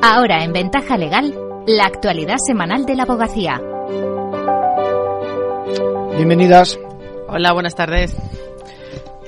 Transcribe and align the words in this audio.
Ahora 0.00 0.44
en 0.44 0.52
Ventaja 0.52 0.96
Legal, 0.96 1.34
la 1.66 1.86
actualidad 1.86 2.36
semanal 2.38 2.86
de 2.86 2.94
la 2.94 3.02
abogacía. 3.02 3.60
Bienvenidas. 6.16 6.78
Hola, 7.26 7.52
buenas 7.52 7.74
tardes. 7.74 8.16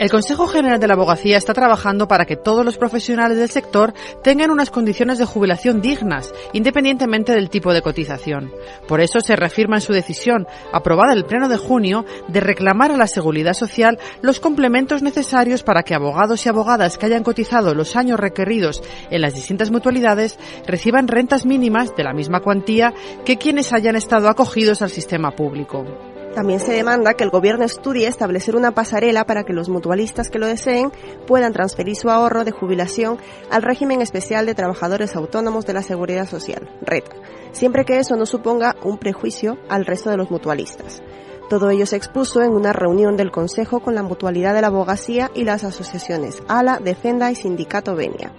El 0.00 0.08
Consejo 0.08 0.46
General 0.46 0.80
de 0.80 0.86
la 0.86 0.94
Abogacía 0.94 1.36
está 1.36 1.52
trabajando 1.52 2.08
para 2.08 2.24
que 2.24 2.34
todos 2.34 2.64
los 2.64 2.78
profesionales 2.78 3.36
del 3.36 3.50
sector 3.50 3.92
tengan 4.22 4.50
unas 4.50 4.70
condiciones 4.70 5.18
de 5.18 5.26
jubilación 5.26 5.82
dignas, 5.82 6.32
independientemente 6.54 7.34
del 7.34 7.50
tipo 7.50 7.74
de 7.74 7.82
cotización. 7.82 8.50
Por 8.88 9.02
eso 9.02 9.20
se 9.20 9.36
reafirma 9.36 9.76
en 9.76 9.82
su 9.82 9.92
decisión, 9.92 10.46
aprobada 10.72 11.12
el 11.12 11.26
Pleno 11.26 11.50
de 11.50 11.58
junio, 11.58 12.06
de 12.28 12.40
reclamar 12.40 12.92
a 12.92 12.96
la 12.96 13.08
Seguridad 13.08 13.52
Social 13.52 13.98
los 14.22 14.40
complementos 14.40 15.02
necesarios 15.02 15.62
para 15.62 15.82
que 15.82 15.94
abogados 15.94 16.46
y 16.46 16.48
abogadas 16.48 16.96
que 16.96 17.04
hayan 17.04 17.22
cotizado 17.22 17.74
los 17.74 17.94
años 17.94 18.18
requeridos 18.18 18.82
en 19.10 19.20
las 19.20 19.34
distintas 19.34 19.70
mutualidades 19.70 20.38
reciban 20.66 21.08
rentas 21.08 21.44
mínimas 21.44 21.94
de 21.94 22.04
la 22.04 22.14
misma 22.14 22.40
cuantía 22.40 22.94
que 23.26 23.36
quienes 23.36 23.74
hayan 23.74 23.96
estado 23.96 24.30
acogidos 24.30 24.80
al 24.80 24.88
sistema 24.88 25.32
público. 25.32 25.84
También 26.34 26.60
se 26.60 26.72
demanda 26.72 27.14
que 27.14 27.24
el 27.24 27.30
gobierno 27.30 27.64
estudie 27.64 28.06
establecer 28.06 28.54
una 28.54 28.70
pasarela 28.70 29.24
para 29.24 29.42
que 29.44 29.52
los 29.52 29.68
mutualistas 29.68 30.30
que 30.30 30.38
lo 30.38 30.46
deseen 30.46 30.92
puedan 31.26 31.52
transferir 31.52 31.96
su 31.96 32.08
ahorro 32.08 32.44
de 32.44 32.52
jubilación 32.52 33.18
al 33.50 33.62
régimen 33.62 34.00
especial 34.00 34.46
de 34.46 34.54
trabajadores 34.54 35.16
autónomos 35.16 35.66
de 35.66 35.72
la 35.72 35.82
Seguridad 35.82 36.28
Social, 36.28 36.70
RETA, 36.82 37.16
siempre 37.50 37.84
que 37.84 37.98
eso 37.98 38.14
no 38.14 38.26
suponga 38.26 38.76
un 38.84 38.98
prejuicio 38.98 39.58
al 39.68 39.86
resto 39.86 40.10
de 40.10 40.16
los 40.16 40.30
mutualistas. 40.30 41.02
Todo 41.50 41.70
ello 41.70 41.84
se 41.84 41.96
expuso 41.96 42.42
en 42.42 42.52
una 42.52 42.72
reunión 42.72 43.16
del 43.16 43.32
Consejo 43.32 43.80
con 43.80 43.96
la 43.96 44.04
Mutualidad 44.04 44.54
de 44.54 44.60
la 44.60 44.68
Abogacía 44.68 45.32
y 45.34 45.42
las 45.42 45.64
asociaciones 45.64 46.40
ALA, 46.46 46.78
Defenda 46.78 47.32
y 47.32 47.34
Sindicato 47.34 47.96
Venia. 47.96 48.32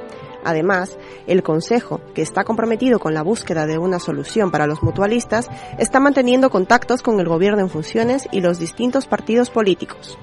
Además, 0.44 0.98
el 1.28 1.44
Consejo, 1.44 2.02
que 2.14 2.22
está 2.22 2.44
comprometido 2.44 3.00
con 3.00 3.14
la 3.14 3.22
búsqueda 3.22 3.66
de 3.66 3.78
una 3.78 4.00
solución 4.00 4.52
para 4.52 4.68
los 4.68 4.84
mutualistas, 4.84 5.50
está 5.78 6.00
manteniendo 6.00 6.50
contactos 6.50 7.02
con 7.02 7.20
el 7.20 7.28
Gobierno 7.28 7.62
en 7.62 7.70
funciones 7.70 8.28
y 8.32 8.42
los 8.42 8.60
distintos 8.60 9.08
partidos 9.08 9.50
políticos. 9.50 10.18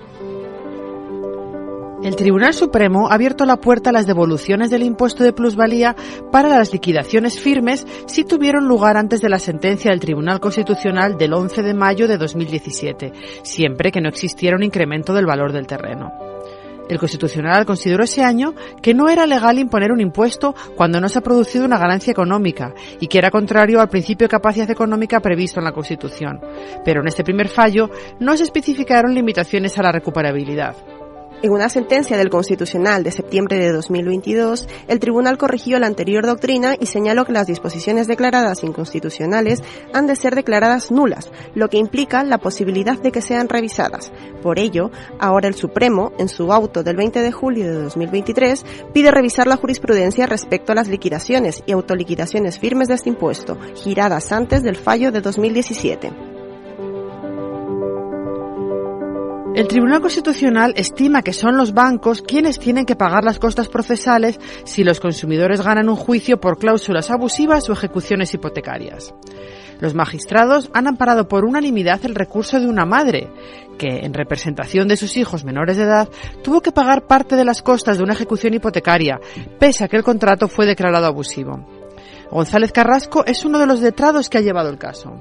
El 2.03 2.15
Tribunal 2.15 2.55
Supremo 2.55 3.09
ha 3.09 3.15
abierto 3.15 3.45
la 3.45 3.56
puerta 3.56 3.91
a 3.91 3.93
las 3.93 4.06
devoluciones 4.06 4.70
del 4.70 4.84
impuesto 4.84 5.25
de 5.25 5.33
plusvalía 5.33 5.97
para 6.31 6.48
las 6.48 6.73
liquidaciones 6.73 7.41
firmes 7.41 7.84
si 8.06 8.25
tuvieron 8.25 8.69
lugar 8.69 8.97
antes 8.97 9.21
de 9.21 9.28
la 9.28 9.41
sentencia 9.41 9.91
del 9.91 9.98
Tribunal 9.98 10.39
Constitucional 10.39 11.19
del 11.19 11.34
11 11.34 11.62
de 11.62 11.75
mayo 11.75 12.06
de 12.06 12.17
2017, 12.17 13.12
siempre 13.43 13.91
que 13.91 14.00
no 14.00 14.09
existiera 14.09 14.56
un 14.56 14.62
incremento 14.62 15.12
del 15.12 15.27
valor 15.27 15.53
del 15.53 15.67
terreno. 15.67 16.12
El 16.89 16.98
Constitucional 16.98 17.67
consideró 17.67 18.05
ese 18.05 18.22
año 18.22 18.55
que 18.83 18.94
no 18.94 19.08
era 19.08 19.27
legal 19.27 19.58
imponer 19.58 19.92
un 19.92 20.00
impuesto 20.00 20.55
cuando 20.77 21.00
no 21.00 21.08
se 21.08 21.19
ha 21.19 21.22
producido 21.22 21.64
una 21.64 21.78
ganancia 21.78 22.11
económica 22.11 22.72
y 23.00 23.06
que 23.06 23.19
era 23.19 23.31
contrario 23.31 23.81
al 23.81 23.89
principio 23.89 24.27
de 24.27 24.31
capacidad 24.31 24.70
económica 24.70 25.20
previsto 25.20 25.61
en 25.61 25.64
la 25.64 25.72
Constitución. 25.72 26.41
Pero 26.84 27.00
en 27.03 27.09
este 27.09 27.25
primer 27.25 27.48
fallo 27.48 27.91
no 28.20 28.36
se 28.36 28.44
especificaron 28.44 29.14
limitaciones 29.14 29.78
a 29.78 29.83
la 29.83 29.92
recuperabilidad. 29.92 30.98
En 31.41 31.53
una 31.53 31.69
sentencia 31.69 32.19
del 32.19 32.31
Constitucional 32.31 33.05
de 33.05 33.12
septiembre 33.12 33.58
de 33.58 33.70
2022, 33.70 34.67
el 34.89 34.98
tribunal 34.98 35.39
corrigió 35.39 35.78
la 35.78 35.86
anterior 35.86 36.27
doctrina 36.27 36.75
y 36.81 36.86
señaló 36.86 37.25
que 37.25 37.33
las 37.33 37.47
disposiciones 37.47 38.08
declaradas 38.08 38.64
inconstitucionales 38.64 39.62
han 39.92 40.09
de 40.09 40.16
ser 40.16 40.34
declaradas 40.34 40.91
nulas, 40.91 41.31
lo 41.55 41.69
que 41.69 41.78
implica 41.78 42.25
la 42.25 42.39
posibilidad 42.39 42.98
de 42.98 43.12
que 43.12 43.22
sean 43.22 43.48
revisadas. 43.48 44.11
Por 44.42 44.59
ello, 44.59 44.91
ahora 45.20 45.47
el 45.47 45.55
Supremo, 45.55 46.11
en 46.19 46.28
su 46.28 46.53
auto 46.53 46.83
del 46.83 46.97
20 46.97 47.22
de 47.22 47.31
julio 47.31 47.66
de 47.66 47.83
2023, 47.83 48.66
pide 48.92 49.12
revisar 49.12 49.47
la 49.47 49.56
jurisprudencia 49.56 50.27
respecto 50.27 50.72
a 50.72 50.75
las 50.75 50.89
liquidaciones 50.89 51.62
y 51.66 51.72
autoliquidaciones 51.72 52.59
firmes 52.59 52.89
de 52.89 52.94
este 52.94 53.11
impuesto, 53.11 53.56
giradas 53.77 54.33
antes 54.33 54.64
del 54.64 54.75
fallo 54.75 55.12
de 55.12 55.20
2017. 55.20 56.28
El 59.59 59.67
Tribunal 59.67 60.01
Constitucional 60.01 60.73
estima 60.77 61.23
que 61.23 61.33
son 61.33 61.57
los 61.57 61.75
bancos 61.75 62.23
quienes 62.23 62.61
tienen 62.61 62.87
que 62.87 62.95
pagar 62.95 63.25
las 63.25 63.41
costas 63.41 63.67
procesales 63.67 64.39
si 64.63 64.85
los 64.85 65.01
consumidores 65.01 65.63
ganan 65.63 65.89
un 65.89 65.97
juicio 65.97 66.39
por 66.41 66.59
cláusulas 66.61 67.11
abusivas 67.11 67.69
o 67.69 67.73
ejecuciones 67.73 68.33
hipotecarias. 68.33 69.13
Los 69.81 69.95
magistrados 69.95 70.71
han 70.75 70.87
amparado 70.87 71.27
por 71.27 71.45
unanimidad 71.45 71.99
el 72.05 72.15
recurso 72.15 72.61
de 72.61 72.69
una 72.69 72.87
madre 72.87 73.33
que, 73.79 74.07
en 74.07 74.15
representación 74.15 74.87
de 74.87 74.97
sus 74.97 75.17
hijos 75.17 75.43
menores 75.43 75.77
de 75.77 75.83
edad, 75.83 76.09
tuvo 76.45 76.61
que 76.61 76.71
pagar 76.71 77.09
parte 77.09 77.35
de 77.35 77.45
las 77.45 77.61
costas 77.61 77.99
de 77.99 78.05
una 78.05 78.13
ejecución 78.13 78.55
hipotecaria, 78.55 79.19
pese 79.59 79.83
a 79.83 79.89
que 79.89 79.97
el 79.97 80.05
contrato 80.05 80.47
fue 80.47 80.67
declarado 80.67 81.07
abusivo. 81.07 81.67
González 82.31 82.71
Carrasco 82.71 83.25
es 83.27 83.45
uno 83.45 83.59
de 83.59 83.67
los 83.67 83.81
letrados 83.81 84.31
que 84.31 84.39
ha 84.39 84.41
llevado 84.41 84.71
el 84.71 84.79
caso. 84.79 85.21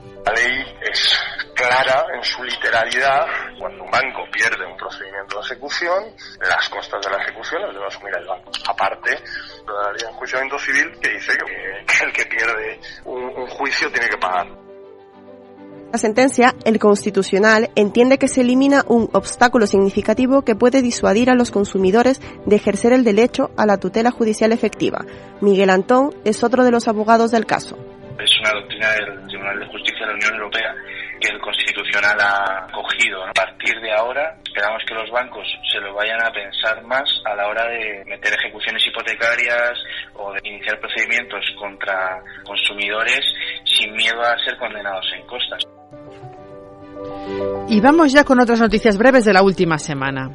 Clara 1.57 2.05
en 2.15 2.23
su 2.23 2.43
literalidad. 2.43 3.25
Cuando 3.57 3.83
un 3.83 3.91
banco 3.91 4.23
pierde 4.31 4.65
un 4.65 4.77
procedimiento 4.77 5.39
de 5.39 5.45
ejecución, 5.45 6.03
las 6.39 6.69
costas 6.69 7.03
de 7.03 7.11
la 7.11 7.17
ejecución 7.23 7.61
las 7.63 7.73
debe 7.73 7.87
asumir 7.87 8.13
el 8.15 8.25
banco. 8.25 8.51
Aparte 8.69 9.11
la 9.65 9.91
ley 9.91 10.01
de 10.01 10.09
enjuiciamiento 10.09 10.59
civil 10.59 10.91
que 11.01 11.09
dice 11.09 11.33
que, 11.37 12.05
el 12.05 12.13
que 12.13 12.25
pierde 12.25 12.79
un, 13.05 13.23
un 13.35 13.47
juicio 13.47 13.91
tiene 13.91 14.07
que 14.07 14.17
pagar. 14.17 14.47
La 15.91 15.97
sentencia, 15.97 16.53
el 16.65 16.79
Constitucional 16.79 17.69
entiende 17.75 18.17
que 18.17 18.27
se 18.27 18.41
elimina 18.41 18.83
un 18.87 19.09
obstáculo 19.13 19.67
significativo 19.67 20.43
que 20.43 20.53
puede 20.53 20.81
disuadir 20.81 21.29
a 21.29 21.35
los 21.35 21.49
consumidores 21.49 22.19
de 22.45 22.55
ejercer 22.57 22.91
el 22.91 23.05
derecho 23.05 23.51
a 23.55 23.65
la 23.65 23.77
tutela 23.77 24.11
judicial 24.11 24.51
efectiva. 24.51 25.05
Miguel 25.39 25.69
Antón 25.69 26.13
es 26.25 26.43
otro 26.43 26.65
de 26.65 26.71
los 26.71 26.89
abogados 26.89 27.31
del 27.31 27.45
caso. 27.45 27.77
Es 28.19 28.31
una 28.41 28.51
doctrina 28.59 28.91
del 28.91 29.27
Tribunal 29.27 29.59
de 29.59 29.67
Justicia 29.67 29.99
de 30.01 30.07
la 30.07 30.13
Unión 30.13 30.35
Europea 30.35 30.75
que 31.19 31.29
el 31.29 31.39
Constitucional 31.39 32.17
ha 32.19 32.67
cogido. 32.71 33.23
A 33.25 33.33
partir 33.33 33.79
de 33.81 33.93
ahora, 33.93 34.35
esperamos 34.45 34.81
que 34.87 34.93
los 34.93 35.09
bancos 35.11 35.47
se 35.71 35.79
lo 35.79 35.93
vayan 35.93 36.21
a 36.21 36.31
pensar 36.31 36.83
más 36.83 37.09
a 37.25 37.35
la 37.35 37.47
hora 37.47 37.65
de 37.67 38.03
meter 38.05 38.33
ejecuciones 38.33 38.85
hipotecarias 38.87 39.73
o 40.15 40.33
de 40.33 40.39
iniciar 40.43 40.79
procedimientos 40.79 41.43
contra 41.59 42.21
consumidores 42.45 43.21
sin 43.65 43.93
miedo 43.93 44.21
a 44.21 44.37
ser 44.43 44.57
condenados 44.57 45.05
en 45.15 45.25
costas. 45.27 45.63
Y 47.69 47.81
vamos 47.81 48.13
ya 48.13 48.23
con 48.23 48.39
otras 48.39 48.59
noticias 48.59 48.97
breves 48.97 49.25
de 49.25 49.33
la 49.33 49.43
última 49.43 49.77
semana. 49.77 50.31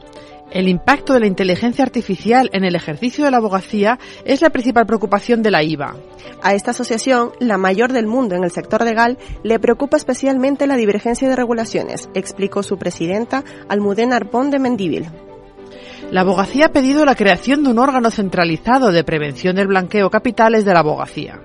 El 0.53 0.69
impacto 0.69 1.15
de 1.15 1.21
la 1.21 1.27
inteligencia 1.27 1.83
artificial 1.83 2.51
en 2.53 2.65
el 2.65 2.75
ejercicio 2.75 3.25
de 3.25 3.31
la 3.31 3.39
abogacía 3.39 3.99
es 4.27 4.43
la 4.43 4.51
principal 4.51 4.85
preocupación 4.85 5.43
de 5.43 5.51
la 5.51 5.63
IVA. 5.63 5.97
A 6.43 6.53
esta 6.53 6.73
asociación, 6.73 7.33
la 7.41 7.57
mayor 7.57 7.93
del 7.93 8.07
mundo 8.07 8.35
en 8.35 8.45
el 8.45 8.51
sector 8.51 8.85
legal, 8.85 9.17
le 9.43 9.59
preocupa 9.59 9.97
especialmente 9.97 10.67
la 10.67 10.77
divergencia 10.77 11.27
de 11.27 11.37
regulaciones, 11.37 12.11
explicó 12.15 12.63
su 12.63 12.77
presidenta 12.77 13.45
Almudena 13.69 14.17
Arpón 14.17 14.51
de 14.51 14.59
Mendívil. 14.59 15.07
La 16.11 16.21
abogacía 16.21 16.67
ha 16.67 16.73
pedido 16.73 17.07
la 17.07 17.15
creación 17.15 17.65
de 17.65 17.71
un 17.71 17.79
órgano 17.79 18.11
centralizado 18.11 18.93
de 18.93 19.05
prevención 19.05 19.57
del 19.57 19.69
blanqueo 19.69 20.11
capitales 20.11 20.67
de 20.67 20.75
la 20.75 20.81
abogacía 20.81 21.41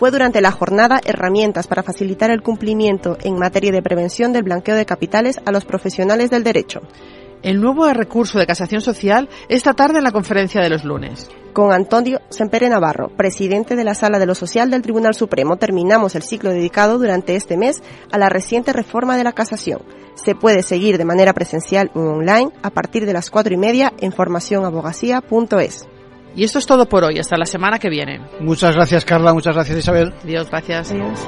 fue 0.00 0.10
durante 0.10 0.40
la 0.40 0.50
jornada 0.50 0.98
herramientas 1.04 1.66
para 1.66 1.82
facilitar 1.82 2.30
el 2.30 2.40
cumplimiento 2.40 3.18
en 3.22 3.38
materia 3.38 3.70
de 3.70 3.82
prevención 3.82 4.32
del 4.32 4.44
blanqueo 4.44 4.74
de 4.74 4.86
capitales 4.86 5.38
a 5.44 5.52
los 5.52 5.66
profesionales 5.66 6.30
del 6.30 6.42
derecho. 6.42 6.80
El 7.42 7.60
nuevo 7.60 7.90
recurso 7.92 8.38
de 8.38 8.46
casación 8.46 8.82
social 8.82 9.28
esta 9.48 9.74
tarde 9.74 9.98
en 9.98 10.04
la 10.04 10.12
conferencia 10.12 10.60
de 10.60 10.68
los 10.68 10.84
lunes. 10.84 11.30
Con 11.52 11.72
Antonio 11.72 12.20
Sempere 12.28 12.68
Navarro, 12.68 13.08
presidente 13.16 13.76
de 13.76 13.84
la 13.84 13.94
Sala 13.94 14.18
de 14.18 14.26
lo 14.26 14.34
Social 14.34 14.70
del 14.70 14.82
Tribunal 14.82 15.14
Supremo, 15.14 15.56
terminamos 15.56 16.14
el 16.14 16.22
ciclo 16.22 16.50
dedicado 16.50 16.98
durante 16.98 17.36
este 17.36 17.56
mes 17.56 17.82
a 18.12 18.18
la 18.18 18.28
reciente 18.28 18.72
reforma 18.72 19.16
de 19.16 19.24
la 19.24 19.32
casación. 19.32 19.82
Se 20.14 20.34
puede 20.34 20.62
seguir 20.62 20.98
de 20.98 21.04
manera 21.04 21.32
presencial 21.32 21.90
o 21.94 22.00
online 22.00 22.50
a 22.62 22.70
partir 22.70 23.06
de 23.06 23.14
las 23.14 23.30
cuatro 23.30 23.54
y 23.54 23.56
media 23.56 23.92
en 24.00 24.12
formacionabogacía.es. 24.12 25.88
Y 26.36 26.44
esto 26.44 26.58
es 26.58 26.66
todo 26.66 26.88
por 26.88 27.04
hoy. 27.04 27.18
Hasta 27.18 27.36
la 27.36 27.46
semana 27.46 27.78
que 27.78 27.88
viene. 27.88 28.20
Muchas 28.40 28.76
gracias, 28.76 29.04
Carla. 29.04 29.32
Muchas 29.32 29.54
gracias, 29.54 29.78
Isabel. 29.78 30.14
Dios, 30.22 30.48
gracias. 30.48 30.92
Adiós. 30.92 31.26